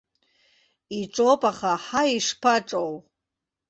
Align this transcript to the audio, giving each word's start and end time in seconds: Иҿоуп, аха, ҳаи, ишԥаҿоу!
Иҿоуп, 0.99 1.41
аха, 1.51 1.71
ҳаи, 1.85 2.11
ишԥаҿоу! 2.17 2.93